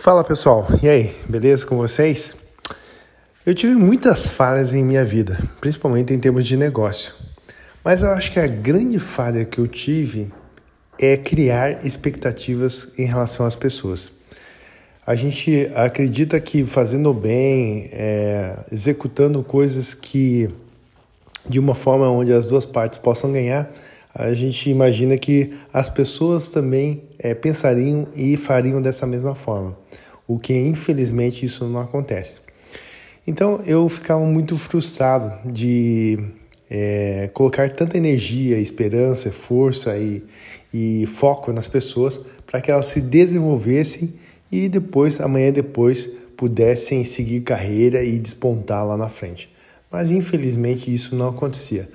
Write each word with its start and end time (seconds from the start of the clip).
Fala 0.00 0.24
pessoal, 0.24 0.66
e 0.82 0.88
aí, 0.88 1.14
beleza 1.28 1.66
com 1.66 1.76
vocês? 1.76 2.34
Eu 3.44 3.54
tive 3.54 3.74
muitas 3.74 4.30
falhas 4.30 4.72
em 4.72 4.82
minha 4.82 5.04
vida, 5.04 5.38
principalmente 5.60 6.10
em 6.14 6.18
termos 6.18 6.46
de 6.46 6.56
negócio. 6.56 7.12
Mas 7.84 8.00
eu 8.00 8.08
acho 8.08 8.32
que 8.32 8.40
a 8.40 8.46
grande 8.46 8.98
falha 8.98 9.44
que 9.44 9.58
eu 9.58 9.68
tive 9.68 10.32
é 10.98 11.18
criar 11.18 11.84
expectativas 11.84 12.88
em 12.96 13.04
relação 13.04 13.44
às 13.44 13.54
pessoas. 13.54 14.10
A 15.06 15.14
gente 15.14 15.70
acredita 15.74 16.40
que 16.40 16.64
fazendo 16.64 17.12
bem, 17.12 17.90
é, 17.92 18.56
executando 18.72 19.42
coisas 19.42 19.92
que 19.92 20.48
de 21.46 21.58
uma 21.58 21.74
forma 21.74 22.08
onde 22.08 22.32
as 22.32 22.46
duas 22.46 22.64
partes 22.64 22.98
possam 22.98 23.30
ganhar, 23.30 23.70
a 24.14 24.32
gente 24.32 24.68
imagina 24.68 25.16
que 25.16 25.52
as 25.72 25.88
pessoas 25.88 26.48
também 26.48 27.04
é, 27.18 27.34
pensariam 27.34 28.08
e 28.14 28.36
fariam 28.36 28.82
dessa 28.82 29.06
mesma 29.06 29.34
forma 29.34 29.76
o 30.30 30.38
que 30.38 30.54
infelizmente 30.54 31.44
isso 31.44 31.66
não 31.66 31.80
acontece. 31.80 32.40
Então 33.26 33.60
eu 33.66 33.88
ficava 33.88 34.24
muito 34.24 34.56
frustrado 34.56 35.50
de 35.50 36.16
é, 36.70 37.28
colocar 37.34 37.68
tanta 37.72 37.98
energia, 37.98 38.56
esperança, 38.60 39.32
força 39.32 39.98
e, 39.98 40.22
e 40.72 41.04
foco 41.08 41.52
nas 41.52 41.66
pessoas 41.66 42.20
para 42.46 42.60
que 42.60 42.70
elas 42.70 42.86
se 42.86 43.00
desenvolvessem 43.00 44.14
e 44.52 44.68
depois, 44.68 45.20
amanhã 45.20 45.50
depois, 45.50 46.08
pudessem 46.36 47.02
seguir 47.02 47.40
carreira 47.40 48.04
e 48.04 48.16
despontar 48.16 48.86
lá 48.86 48.96
na 48.96 49.08
frente. 49.08 49.50
Mas 49.90 50.12
infelizmente 50.12 50.94
isso 50.94 51.16
não 51.16 51.30
acontecia. 51.30 51.88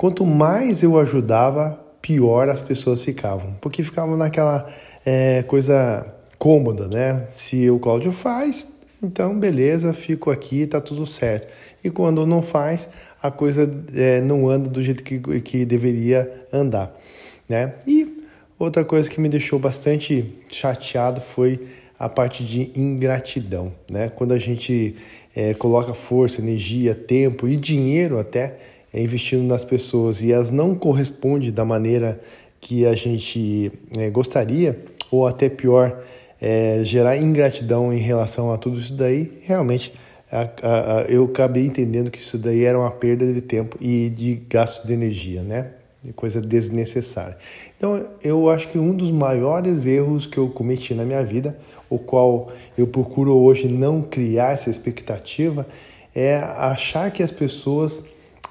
Quanto 0.00 0.24
mais 0.24 0.82
eu 0.82 0.98
ajudava, 0.98 1.78
pior 2.00 2.48
as 2.48 2.62
pessoas 2.62 3.04
ficavam, 3.04 3.54
porque 3.60 3.84
ficavam 3.84 4.16
naquela 4.16 4.64
é, 5.04 5.42
coisa 5.42 6.06
cômoda, 6.38 6.88
né? 6.88 7.26
Se 7.28 7.68
o 7.68 7.78
Cláudio 7.78 8.10
faz, 8.10 8.66
então 9.02 9.38
beleza, 9.38 9.92
fico 9.92 10.30
aqui, 10.30 10.66
tá 10.66 10.80
tudo 10.80 11.04
certo. 11.04 11.48
E 11.84 11.90
quando 11.90 12.26
não 12.26 12.40
faz, 12.40 12.88
a 13.22 13.30
coisa 13.30 13.70
é, 13.94 14.22
não 14.22 14.48
anda 14.48 14.70
do 14.70 14.80
jeito 14.80 15.04
que, 15.04 15.20
que 15.42 15.66
deveria 15.66 16.46
andar, 16.50 16.98
né? 17.46 17.74
E 17.86 18.24
outra 18.58 18.82
coisa 18.86 19.10
que 19.10 19.20
me 19.20 19.28
deixou 19.28 19.58
bastante 19.58 20.34
chateado 20.48 21.20
foi 21.20 21.60
a 21.98 22.08
parte 22.08 22.42
de 22.42 22.72
ingratidão, 22.74 23.70
né? 23.90 24.08
Quando 24.08 24.32
a 24.32 24.38
gente 24.38 24.96
é, 25.36 25.52
coloca 25.52 25.92
força, 25.92 26.40
energia, 26.40 26.94
tempo 26.94 27.46
e 27.46 27.54
dinheiro 27.54 28.18
até 28.18 28.56
investindo 28.92 29.44
nas 29.44 29.64
pessoas 29.64 30.22
e 30.22 30.32
elas 30.32 30.50
não 30.50 30.74
correspondem 30.74 31.50
da 31.50 31.64
maneira 31.64 32.20
que 32.60 32.84
a 32.84 32.94
gente 32.94 33.72
é, 33.96 34.10
gostaria, 34.10 34.78
ou 35.10 35.26
até 35.26 35.48
pior, 35.48 36.02
é, 36.40 36.80
gerar 36.82 37.16
ingratidão 37.16 37.92
em 37.92 37.98
relação 37.98 38.52
a 38.52 38.56
tudo 38.56 38.78
isso 38.78 38.94
daí, 38.94 39.30
realmente 39.42 39.92
a, 40.30 40.42
a, 40.62 40.98
a, 40.98 41.02
eu 41.02 41.24
acabei 41.24 41.66
entendendo 41.66 42.10
que 42.10 42.18
isso 42.18 42.38
daí 42.38 42.64
era 42.64 42.78
uma 42.78 42.90
perda 42.92 43.30
de 43.32 43.40
tempo 43.40 43.76
e 43.80 44.10
de 44.10 44.36
gasto 44.48 44.86
de 44.86 44.92
energia, 44.92 45.42
né? 45.42 45.72
Coisa 46.16 46.40
desnecessária. 46.40 47.36
Então, 47.76 48.08
eu 48.22 48.48
acho 48.48 48.68
que 48.68 48.78
um 48.78 48.94
dos 48.94 49.10
maiores 49.10 49.84
erros 49.84 50.24
que 50.24 50.38
eu 50.38 50.48
cometi 50.48 50.94
na 50.94 51.04
minha 51.04 51.22
vida, 51.22 51.58
o 51.90 51.98
qual 51.98 52.50
eu 52.78 52.86
procuro 52.86 53.36
hoje 53.36 53.68
não 53.68 54.00
criar 54.00 54.52
essa 54.52 54.70
expectativa, 54.70 55.66
é 56.14 56.36
achar 56.36 57.10
que 57.10 57.22
as 57.22 57.30
pessoas 57.30 58.02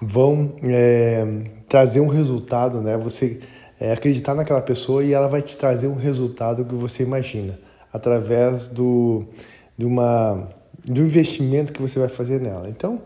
vão 0.00 0.54
é, 0.62 1.26
trazer 1.68 2.00
um 2.00 2.08
resultado, 2.08 2.80
né? 2.80 2.96
Você 2.96 3.40
é, 3.80 3.92
acreditar 3.92 4.34
naquela 4.34 4.62
pessoa 4.62 5.04
e 5.04 5.12
ela 5.12 5.28
vai 5.28 5.42
te 5.42 5.56
trazer 5.56 5.86
um 5.86 5.94
resultado 5.94 6.64
que 6.64 6.74
você 6.74 7.02
imagina 7.02 7.58
através 7.92 8.66
do, 8.66 9.24
de 9.76 9.86
uma, 9.86 10.48
do 10.84 11.00
investimento 11.00 11.72
que 11.72 11.80
você 11.80 11.98
vai 11.98 12.08
fazer 12.08 12.40
nela. 12.40 12.68
Então, 12.68 13.02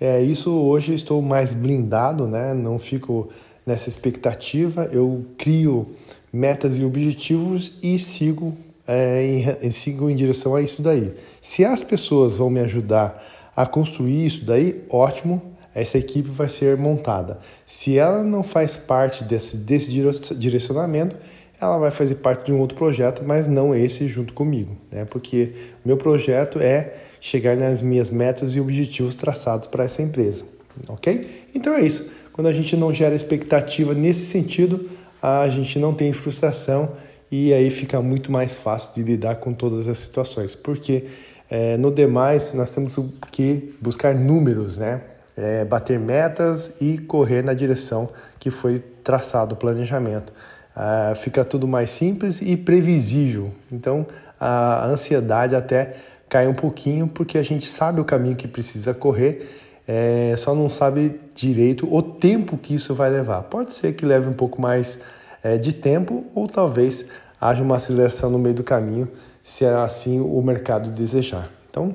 é, 0.00 0.20
isso 0.20 0.50
hoje 0.50 0.94
estou 0.94 1.20
mais 1.22 1.54
blindado, 1.54 2.26
né? 2.26 2.54
não 2.54 2.78
fico 2.78 3.28
nessa 3.64 3.88
expectativa, 3.88 4.88
eu 4.92 5.24
crio 5.38 5.94
metas 6.32 6.76
e 6.76 6.84
objetivos 6.84 7.74
e 7.82 7.98
sigo, 7.98 8.56
é, 8.86 9.58
em, 9.62 9.70
sigo 9.70 10.10
em 10.10 10.16
direção 10.16 10.54
a 10.54 10.62
isso 10.62 10.82
daí. 10.82 11.14
Se 11.40 11.64
as 11.64 11.82
pessoas 11.82 12.38
vão 12.38 12.50
me 12.50 12.60
ajudar 12.60 13.22
a 13.54 13.66
construir 13.66 14.26
isso 14.26 14.44
daí, 14.44 14.82
ótimo, 14.90 15.51
essa 15.74 15.98
equipe 15.98 16.28
vai 16.28 16.48
ser 16.48 16.76
montada. 16.76 17.38
Se 17.64 17.96
ela 17.96 18.22
não 18.22 18.42
faz 18.42 18.76
parte 18.76 19.24
desse, 19.24 19.56
desse 19.56 19.90
direcionamento, 20.36 21.16
ela 21.60 21.78
vai 21.78 21.90
fazer 21.90 22.16
parte 22.16 22.46
de 22.46 22.52
um 22.52 22.60
outro 22.60 22.76
projeto, 22.76 23.22
mas 23.24 23.46
não 23.46 23.74
esse 23.74 24.08
junto 24.08 24.32
comigo, 24.32 24.76
né? 24.90 25.04
Porque 25.04 25.52
meu 25.84 25.96
projeto 25.96 26.58
é 26.58 26.92
chegar 27.20 27.56
nas 27.56 27.80
minhas 27.80 28.10
metas 28.10 28.56
e 28.56 28.60
objetivos 28.60 29.14
traçados 29.14 29.68
para 29.68 29.84
essa 29.84 30.02
empresa, 30.02 30.42
ok? 30.88 31.46
Então 31.54 31.72
é 31.74 31.82
isso. 31.82 32.10
Quando 32.32 32.48
a 32.48 32.52
gente 32.52 32.76
não 32.76 32.92
gera 32.92 33.14
expectativa 33.14 33.94
nesse 33.94 34.26
sentido, 34.26 34.90
a 35.22 35.48
gente 35.48 35.78
não 35.78 35.94
tem 35.94 36.12
frustração 36.12 36.96
e 37.30 37.52
aí 37.54 37.70
fica 37.70 38.02
muito 38.02 38.32
mais 38.32 38.58
fácil 38.58 38.94
de 38.94 39.02
lidar 39.04 39.36
com 39.36 39.54
todas 39.54 39.86
as 39.86 39.98
situações, 39.98 40.56
porque 40.56 41.04
é, 41.48 41.76
no 41.76 41.92
demais 41.92 42.54
nós 42.54 42.70
temos 42.70 42.98
que 43.30 43.72
buscar 43.80 44.14
números, 44.16 44.78
né? 44.78 45.00
É, 45.36 45.64
bater 45.64 45.98
metas 45.98 46.72
e 46.80 46.98
correr 46.98 47.42
na 47.42 47.54
direção 47.54 48.10
que 48.38 48.50
foi 48.50 48.78
traçado 49.02 49.54
o 49.54 49.56
planejamento 49.56 50.32
uh, 50.76 51.14
fica 51.14 51.44
tudo 51.44 51.66
mais 51.66 51.90
simples 51.90 52.40
e 52.40 52.56
previsível. 52.56 53.50
Então 53.70 54.06
a 54.38 54.86
ansiedade 54.86 55.54
até 55.54 55.94
cai 56.28 56.48
um 56.48 56.54
pouquinho 56.54 57.06
porque 57.06 57.38
a 57.38 57.42
gente 57.42 57.66
sabe 57.66 58.00
o 58.00 58.04
caminho 58.04 58.34
que 58.34 58.48
precisa 58.48 58.94
correr, 58.94 59.60
é, 59.86 60.34
só 60.36 60.54
não 60.54 60.70
sabe 60.70 61.20
direito 61.34 61.92
o 61.92 62.02
tempo 62.02 62.56
que 62.56 62.74
isso 62.74 62.94
vai 62.94 63.10
levar. 63.10 63.42
Pode 63.42 63.74
ser 63.74 63.92
que 63.92 64.06
leve 64.06 64.28
um 64.28 64.32
pouco 64.32 64.60
mais 64.60 65.00
é, 65.42 65.58
de 65.58 65.72
tempo 65.72 66.24
ou 66.34 66.46
talvez 66.46 67.06
haja 67.40 67.62
uma 67.62 67.76
aceleração 67.76 68.30
no 68.30 68.38
meio 68.38 68.54
do 68.54 68.64
caminho, 68.64 69.08
se 69.42 69.64
é 69.64 69.74
assim 69.74 70.20
o 70.20 70.40
mercado 70.40 70.90
desejar. 70.90 71.50
Então 71.70 71.94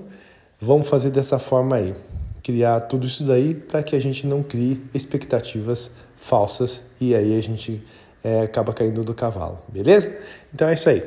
vamos 0.60 0.88
fazer 0.88 1.10
dessa 1.10 1.40
forma 1.40 1.76
aí 1.76 1.96
criar 2.48 2.80
tudo 2.80 3.06
isso 3.06 3.26
daí 3.26 3.54
para 3.54 3.84
que 3.84 3.94
a 3.94 4.00
gente 4.00 4.26
não 4.26 4.42
crie 4.42 4.82
expectativas 4.94 5.92
falsas 6.16 6.82
e 6.98 7.14
aí 7.14 7.38
a 7.38 7.42
gente 7.44 7.84
é, 8.24 8.40
acaba 8.40 8.72
caindo 8.72 9.04
do 9.04 9.14
cavalo, 9.14 9.62
beleza? 9.68 10.18
Então 10.54 10.70
é 10.70 10.74
isso 10.74 10.88
aí. 10.88 11.04